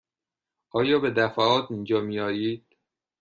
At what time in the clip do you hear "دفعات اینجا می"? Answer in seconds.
1.11-2.19